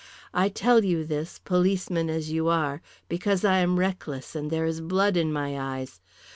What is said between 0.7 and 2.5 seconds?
you this, policeman as you